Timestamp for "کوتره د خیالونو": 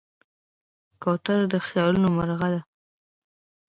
1.01-2.07